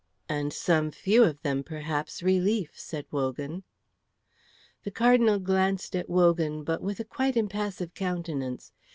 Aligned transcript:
"And 0.27 0.51
some 0.51 0.89
few 0.89 1.23
of 1.23 1.39
them, 1.43 1.61
perhaps, 1.63 2.23
relief," 2.23 2.71
said 2.73 3.05
Wogan. 3.11 3.61
The 4.81 4.89
Cardinal 4.89 5.37
glanced 5.37 5.95
at 5.95 6.09
Wogan, 6.09 6.63
but 6.63 6.81
with 6.81 6.99
a 6.99 7.05
quite 7.05 7.37
impassive 7.37 7.93
countenance. 7.93 8.71